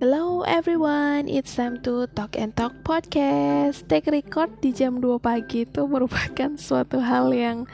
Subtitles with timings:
[0.00, 3.84] Hello everyone, it's time to Talk and Talk podcast.
[3.84, 7.68] Take record di jam 2 pagi itu merupakan suatu hal yang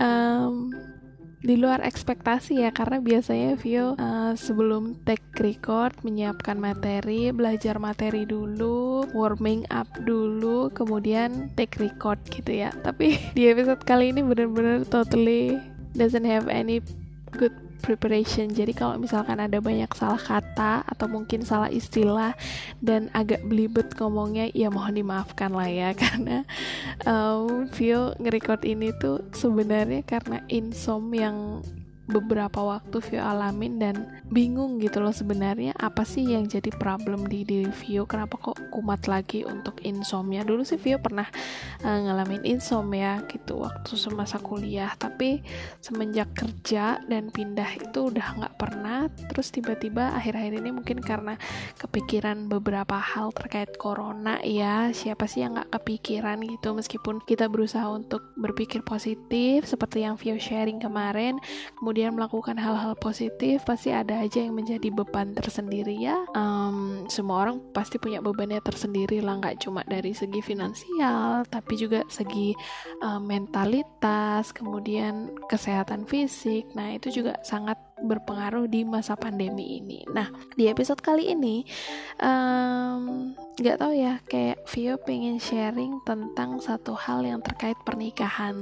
[0.00, 0.72] um,
[1.44, 8.24] di luar ekspektasi ya karena biasanya Vio uh, sebelum take record menyiapkan materi, belajar materi
[8.24, 12.72] dulu, warming up dulu, kemudian take record gitu ya.
[12.80, 15.60] Tapi di episode kali ini bener-bener totally
[15.92, 16.80] doesn't have any
[17.36, 18.50] good preparation.
[18.50, 22.34] Jadi kalau misalkan ada banyak salah kata atau mungkin salah istilah
[22.82, 26.44] dan agak belibet ngomongnya, ya mohon dimaafkan lah ya karena
[27.06, 31.62] um, Vio nge-record ini tuh sebenarnya karena insom yang
[32.08, 33.96] beberapa waktu Vio alamin dan
[34.32, 38.08] bingung gitu loh sebenarnya apa sih yang jadi problem di diri Vio?
[38.08, 40.40] Kenapa kok kumat lagi untuk insomnia?
[40.40, 41.28] Dulu sih Vio pernah
[41.84, 45.44] uh, ngalamin insomnia gitu waktu semasa kuliah tapi
[45.84, 49.12] semenjak kerja dan pindah itu udah nggak pernah.
[49.28, 51.36] Terus tiba-tiba akhir-akhir ini mungkin karena
[51.76, 56.72] kepikiran beberapa hal terkait corona ya siapa sih yang nggak kepikiran gitu?
[56.72, 61.36] Meskipun kita berusaha untuk berpikir positif seperti yang Vio sharing kemarin
[61.76, 66.14] kemudian kemudian melakukan hal-hal positif pasti ada aja yang menjadi beban tersendiri ya.
[66.30, 72.06] Um, semua orang pasti punya bebannya tersendiri lah nggak cuma dari segi finansial tapi juga
[72.06, 72.54] segi
[73.02, 76.70] um, mentalitas kemudian kesehatan fisik.
[76.78, 80.04] Nah itu juga sangat berpengaruh di masa pandemi ini.
[80.12, 81.66] Nah, di episode kali ini
[83.58, 88.54] nggak um, tahu ya, kayak Vio pengen sharing tentang satu hal yang terkait pernikahan.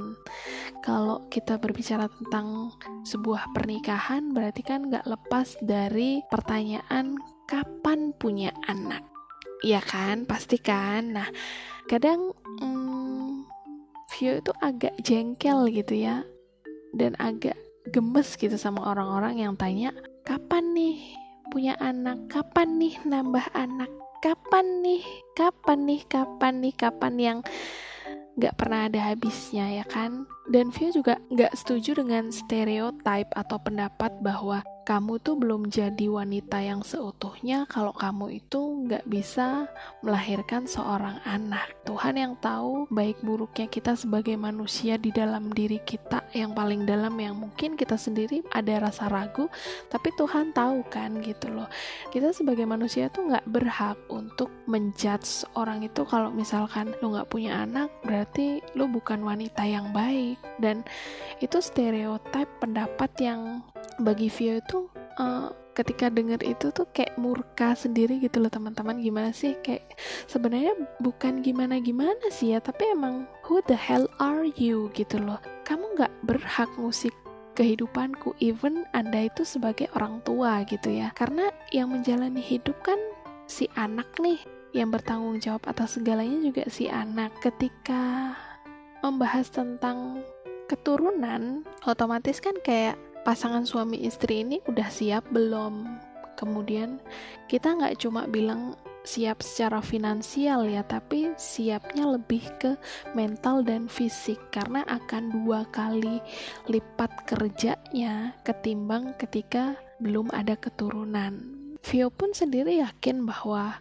[0.80, 7.18] Kalau kita berbicara tentang sebuah pernikahan, berarti kan nggak lepas dari pertanyaan
[7.50, 9.02] kapan punya anak.
[9.64, 11.16] Iya kan, pasti kan.
[11.16, 11.28] Nah,
[11.90, 12.30] kadang
[12.62, 13.44] um,
[14.14, 16.22] Vio itu agak jengkel gitu ya,
[16.94, 17.58] dan agak
[17.90, 19.94] gemes gitu sama orang-orang yang tanya
[20.26, 20.98] kapan nih
[21.50, 22.26] punya anak?
[22.26, 23.90] Kapan nih nambah anak?
[24.18, 25.02] Kapan nih?
[25.38, 26.00] Kapan nih?
[26.10, 26.74] Kapan nih?
[26.74, 27.38] Kapan yang
[28.36, 34.12] gak pernah ada habisnya ya kan dan Vio juga gak setuju dengan stereotype atau pendapat
[34.22, 39.66] bahwa kamu tuh belum jadi wanita yang seutuhnya kalau kamu itu nggak bisa
[39.98, 41.74] melahirkan seorang anak.
[41.82, 47.18] Tuhan yang tahu baik buruknya kita sebagai manusia di dalam diri kita yang paling dalam
[47.18, 49.50] yang mungkin kita sendiri ada rasa ragu,
[49.90, 51.66] tapi Tuhan tahu kan gitu loh.
[52.14, 57.66] Kita sebagai manusia tuh nggak berhak untuk menjudge orang itu kalau misalkan lo nggak punya
[57.66, 58.25] anak berarti
[58.74, 60.40] lo bukan wanita yang baik.
[60.58, 60.82] Dan
[61.38, 63.62] itu stereotip pendapat yang
[64.00, 64.88] bagi Vio itu
[65.20, 68.96] uh, ketika denger itu tuh kayak murka sendiri gitu loh teman-teman.
[69.00, 69.56] Gimana sih?
[69.60, 75.20] Kayak sebenarnya bukan gimana gimana sih ya tapi emang who the hell are you gitu
[75.20, 75.40] loh.
[75.68, 77.12] Kamu nggak berhak musik
[77.56, 81.12] kehidupanku even anda itu sebagai orang tua gitu ya.
[81.16, 83.00] Karena yang menjalani hidup kan
[83.46, 84.42] si anak nih
[84.76, 88.36] yang bertanggung jawab atas segalanya juga si anak ketika
[89.00, 90.20] membahas tentang
[90.68, 95.88] keturunan otomatis kan kayak pasangan suami istri ini udah siap belum?
[96.36, 97.00] Kemudian
[97.48, 98.76] kita nggak cuma bilang
[99.06, 102.76] siap secara finansial ya, tapi siapnya lebih ke
[103.16, 106.20] mental dan fisik karena akan dua kali
[106.68, 111.56] lipat kerjanya ketimbang ketika belum ada keturunan.
[111.86, 113.78] Vio pun sendiri yakin bahwa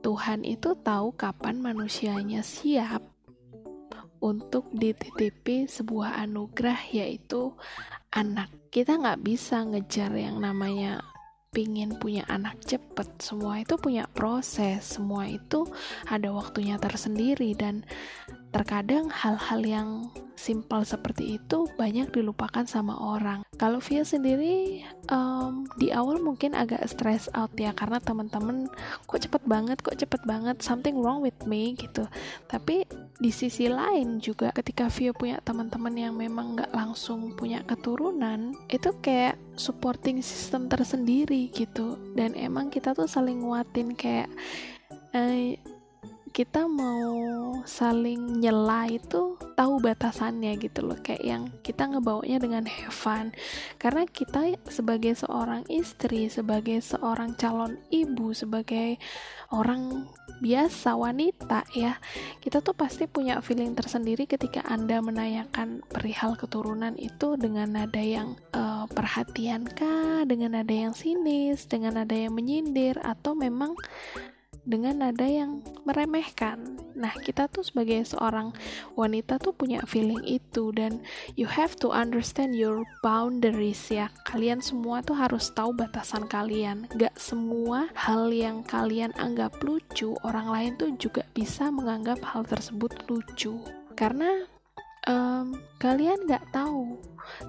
[0.00, 3.04] Tuhan itu tahu kapan manusianya siap
[4.20, 7.52] untuk dititipi sebuah anugerah yaitu
[8.12, 8.48] anak.
[8.72, 11.04] Kita nggak bisa ngejar yang namanya
[11.50, 15.66] pingin punya anak cepet semua itu punya proses semua itu
[16.06, 17.82] ada waktunya tersendiri dan
[18.54, 19.88] terkadang hal-hal yang
[20.34, 23.46] simpel seperti itu banyak dilupakan sama orang.
[23.60, 28.66] Kalau Via sendiri um, di awal mungkin agak stress out ya karena teman-teman
[29.06, 32.08] kok cepet banget, kok cepet banget, something wrong with me gitu.
[32.48, 32.88] Tapi
[33.20, 38.96] di sisi lain juga ketika Via punya teman-teman yang memang nggak langsung punya keturunan, itu
[39.04, 42.00] kayak supporting system tersendiri gitu.
[42.16, 44.32] Dan emang kita tuh saling nguatin kayak
[45.12, 45.60] eh,
[46.30, 47.18] kita mau
[47.66, 50.98] saling nyela itu tahu batasannya gitu loh.
[50.98, 53.34] Kayak yang kita ngebawanya dengan have fun.
[53.76, 58.96] Karena kita sebagai seorang istri sebagai seorang calon ibu sebagai
[59.50, 60.06] orang
[60.40, 61.98] biasa wanita ya
[62.40, 68.38] kita tuh pasti punya feeling tersendiri ketika anda menanyakan perihal keturunan itu dengan nada yang
[68.56, 73.76] uh, perhatian kah dengan nada yang sinis dengan nada yang menyindir atau memang
[74.66, 76.80] dengan nada yang meremehkan.
[76.98, 78.52] Nah, kita tuh sebagai seorang
[78.98, 81.00] wanita tuh punya feeling itu dan
[81.38, 84.12] you have to understand your boundaries ya.
[84.28, 86.90] Kalian semua tuh harus tahu batasan kalian.
[86.98, 92.92] Gak semua hal yang kalian anggap lucu, orang lain tuh juga bisa menganggap hal tersebut
[93.08, 93.56] lucu.
[93.96, 94.49] Karena
[95.10, 96.94] um, kalian gak tahu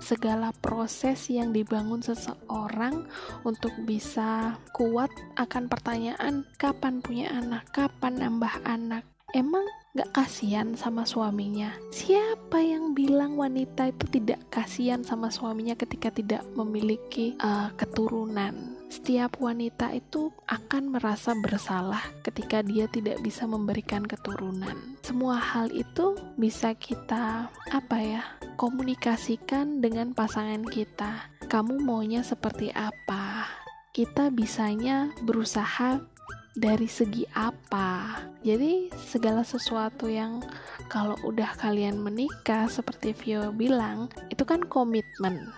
[0.02, 3.06] segala proses yang dibangun seseorang
[3.46, 9.04] untuk bisa kuat akan pertanyaan kapan punya anak, kapan nambah anak.
[9.32, 11.76] Emang gak kasihan sama suaminya?
[11.92, 18.80] Siapa yang bilang wanita itu tidak kasihan sama suaminya ketika tidak memiliki uh, keturunan?
[18.92, 25.00] Setiap wanita itu akan merasa bersalah ketika dia tidak bisa memberikan keturunan.
[25.04, 28.24] Semua hal itu bisa kita apa ya?
[28.62, 31.34] komunikasikan dengan pasangan kita.
[31.50, 33.50] Kamu maunya seperti apa?
[33.90, 36.00] Kita bisanya berusaha
[36.56, 38.20] dari segi apa.
[38.44, 40.44] Jadi segala sesuatu yang
[40.92, 45.52] kalau udah kalian menikah seperti Vio bilang, itu kan komitmen.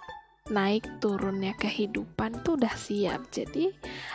[0.51, 3.31] Naik turunnya kehidupan tuh udah siap.
[3.31, 3.71] Jadi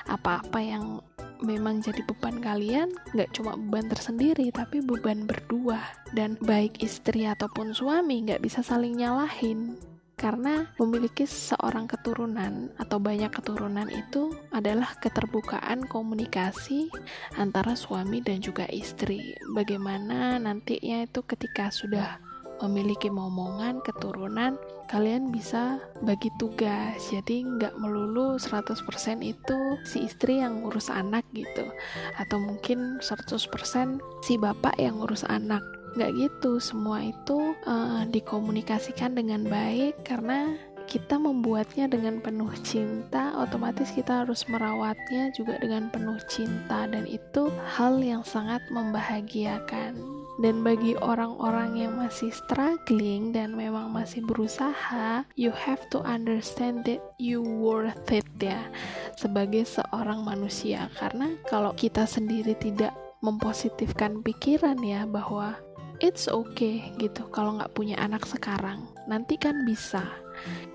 [0.07, 1.01] apa-apa yang
[1.41, 5.81] memang jadi beban kalian nggak cuma beban tersendiri tapi beban berdua.
[6.13, 9.81] Dan baik istri ataupun suami nggak bisa saling nyalahin
[10.19, 16.91] karena memiliki seorang keturunan atau banyak keturunan itu adalah keterbukaan komunikasi
[17.39, 19.39] antara suami dan juga istri.
[19.55, 22.19] Bagaimana nantinya itu ketika sudah
[22.59, 24.59] memiliki momongan keturunan
[24.91, 26.99] kalian bisa bagi tugas.
[27.15, 28.75] Jadi nggak melulu 100%
[29.23, 31.71] itu si istri yang ngurus anak gitu.
[32.19, 35.63] Atau mungkin 100% si bapak yang ngurus anak
[35.99, 40.55] nggak gitu semua itu uh, dikomunikasikan dengan baik karena
[40.89, 47.53] kita membuatnya dengan penuh cinta, otomatis kita harus merawatnya juga dengan penuh cinta, dan itu
[47.77, 49.93] hal yang sangat membahagiakan.
[50.39, 57.03] Dan bagi orang-orang yang masih struggling dan memang masih berusaha, you have to understand that
[57.21, 58.71] you worth it ya
[59.19, 60.89] sebagai seorang manusia.
[60.97, 65.59] Karena kalau kita sendiri tidak mempositifkan pikiran ya bahwa
[65.99, 70.03] it's okay gitu kalau nggak punya anak sekarang, nanti kan bisa.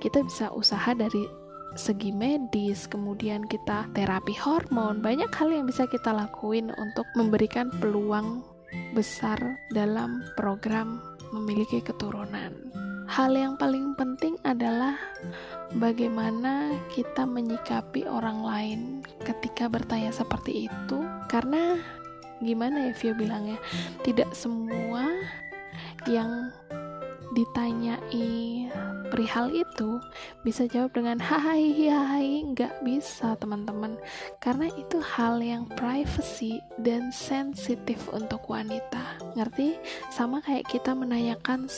[0.03, 1.23] Kita bisa usaha dari
[1.73, 8.45] segi medis, kemudian kita terapi hormon, banyak hal yang bisa kita lakuin untuk memberikan peluang
[8.93, 9.37] besar
[9.73, 11.01] dalam program
[11.33, 12.53] memiliki keturunan.
[13.09, 14.97] Hal yang paling penting adalah
[15.77, 18.79] bagaimana kita menyikapi orang lain
[19.21, 20.99] ketika bertanya seperti itu,
[21.29, 21.77] karena
[22.41, 23.59] gimana ya Vio bilangnya,
[24.01, 25.12] tidak semua
[26.07, 26.51] yang
[27.33, 28.69] ditanyai
[29.13, 30.01] perihal itu
[30.41, 33.94] bisa jawab dengan hai hai nggak bisa teman-teman.
[34.41, 39.21] Karena itu hal yang privacy dan sensitif untuk wanita.
[39.38, 39.77] Ngerti?
[40.09, 41.69] Sama kayak kita menanyakan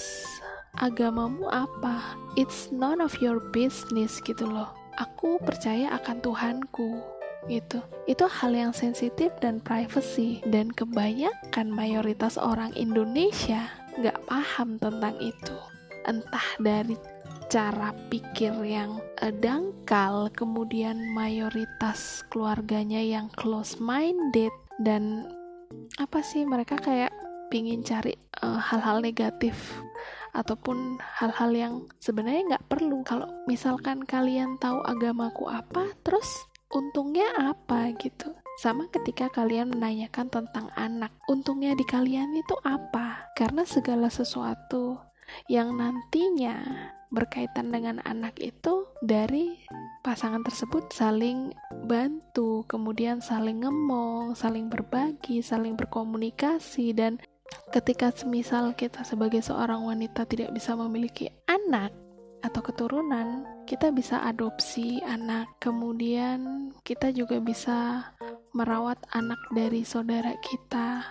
[0.80, 2.16] agamamu apa?
[2.39, 4.72] It's none of your business gitu loh.
[4.95, 7.04] Aku percaya akan Tuhanku
[7.51, 7.83] gitu.
[8.07, 15.57] Itu hal yang sensitif dan privacy dan kebanyakan mayoritas orang Indonesia nggak paham tentang itu.
[16.06, 16.95] Entah dari
[17.50, 24.51] cara pikir yang uh, dangkal kemudian mayoritas keluarganya yang close minded
[24.81, 25.30] dan
[26.01, 27.13] apa sih mereka kayak
[27.47, 29.56] pingin cari eh, hal-hal uh, negatif
[30.36, 33.06] ataupun hal-hal yang sebenarnya nggak perlu.
[33.07, 36.27] Kalau misalkan kalian tahu agamaku apa terus
[36.74, 43.27] untungnya apa gitu sama ketika kalian menanyakan tentang anak, untungnya di kalian itu apa?
[43.36, 44.96] Karena segala sesuatu
[45.51, 46.63] yang nantinya
[47.12, 49.60] berkaitan dengan anak itu dari
[50.03, 51.51] pasangan tersebut saling
[51.88, 57.20] bantu, kemudian saling ngomong, saling berbagi, saling berkomunikasi dan
[57.75, 61.91] ketika semisal kita sebagai seorang wanita tidak bisa memiliki anak,
[62.46, 65.50] atau keturunan, kita bisa adopsi anak.
[65.58, 68.13] Kemudian, kita juga bisa
[68.55, 71.03] merawat anak dari saudara kita.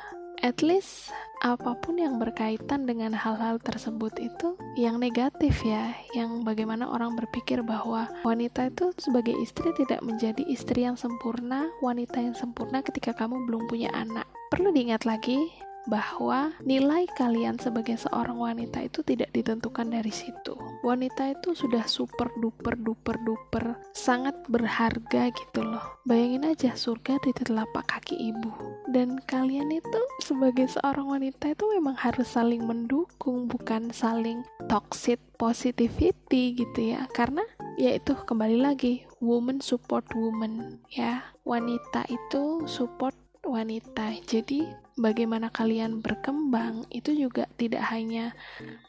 [0.44, 1.08] At least,
[1.40, 7.64] apa pun yang berkaitan dengan hal-hal tersebut itu yang negatif ya, yang bagaimana orang berpikir
[7.64, 13.44] bahwa wanita itu sebagai istri tidak menjadi istri yang sempurna, wanita yang sempurna ketika kamu
[13.48, 14.28] belum punya anak.
[14.52, 15.48] Perlu diingat lagi,
[15.84, 20.56] bahwa nilai kalian sebagai seorang wanita itu tidak ditentukan dari situ.
[20.84, 26.00] Wanita itu sudah super duper duper duper sangat berharga gitu loh.
[26.08, 28.52] Bayangin aja surga di telapak kaki ibu.
[28.88, 36.56] Dan kalian itu sebagai seorang wanita itu memang harus saling mendukung, bukan saling toxic positivity
[36.56, 37.08] gitu ya.
[37.12, 37.44] Karena
[37.80, 41.24] ya itu kembali lagi woman support woman ya.
[41.44, 43.23] Wanita itu support
[43.54, 44.18] wanita.
[44.26, 44.66] Jadi,
[44.98, 48.34] bagaimana kalian berkembang itu juga tidak hanya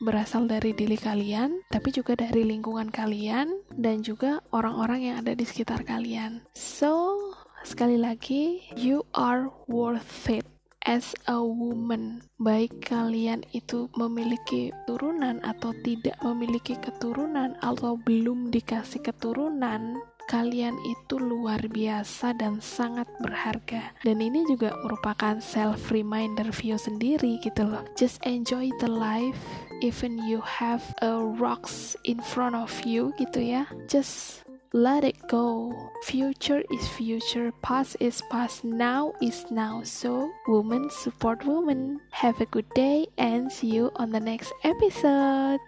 [0.01, 5.45] berasal dari diri kalian, tapi juga dari lingkungan kalian dan juga orang-orang yang ada di
[5.45, 6.41] sekitar kalian.
[6.57, 7.21] So,
[7.61, 10.49] sekali lagi, you are worth it
[10.85, 19.01] as a woman, baik kalian itu memiliki turunan atau tidak memiliki keturunan atau belum dikasih
[19.01, 23.93] keturunan, kalian itu luar biasa dan sangat berharga.
[24.01, 27.85] Dan ini juga merupakan self reminder view sendiri gitu loh.
[27.93, 29.39] Just enjoy the life
[29.81, 33.63] even you have a rocks in front of you gitu ya.
[33.87, 35.71] Just let it go.
[36.03, 39.81] Future is future, past is past, now is now.
[39.83, 41.99] So, women support women.
[42.11, 45.59] Have a good day and see you on the next episode.